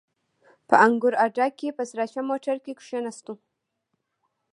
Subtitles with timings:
[0.67, 3.33] په انګور اډه کښې په سراچه موټر کښې کښېناستو.